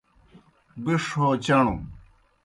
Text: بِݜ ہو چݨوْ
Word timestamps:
بِݜ 0.83 1.03
ہو 1.19 1.27
چݨوْ 1.43 1.75